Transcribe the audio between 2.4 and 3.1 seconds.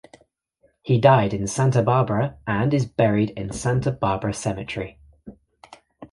and is